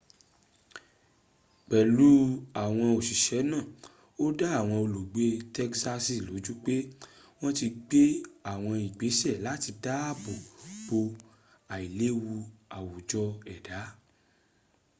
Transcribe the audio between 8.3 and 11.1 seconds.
awon igbese lati daabo bo